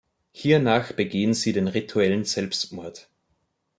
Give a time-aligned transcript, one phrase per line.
[0.31, 3.07] Hiernach begehen sie den rituellen Selbstmord.